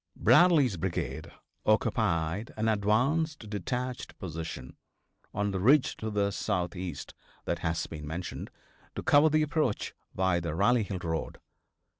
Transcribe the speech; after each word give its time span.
Bradley's 0.15 0.77
brigade 0.77 1.31
occupied 1.63 2.51
an 2.57 2.67
advanced, 2.67 3.47
detached 3.51 4.17
position, 4.17 4.75
on 5.31 5.51
the 5.51 5.59
ridge 5.59 5.95
to 5.97 6.09
the 6.09 6.31
southeast 6.31 7.13
that 7.45 7.59
has 7.59 7.85
been 7.85 8.07
mentioned, 8.07 8.49
to 8.95 9.03
cover 9.03 9.29
the 9.29 9.43
approach 9.43 9.93
by 10.15 10.39
the 10.39 10.55
Rally 10.55 10.81
Hill 10.81 10.97
road. 11.03 11.39